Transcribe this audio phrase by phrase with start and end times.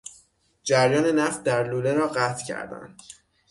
[0.63, 2.95] جریان نفت در لوله را قطع کردن